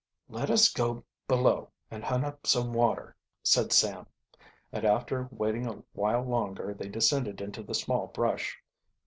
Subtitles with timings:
[0.29, 4.07] "Let us go below and hunt up some water," said Sam;
[4.71, 8.57] and after waiting a while longer they descended into the small brush.